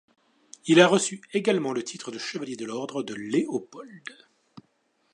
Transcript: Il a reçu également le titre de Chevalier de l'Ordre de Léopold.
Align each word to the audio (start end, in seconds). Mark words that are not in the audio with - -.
Il 0.65 0.79
a 0.81 0.87
reçu 0.87 1.21
également 1.31 1.73
le 1.73 1.83
titre 1.83 2.09
de 2.09 2.17
Chevalier 2.17 2.55
de 2.55 2.65
l'Ordre 2.65 3.03
de 3.03 3.13
Léopold. 3.13 4.01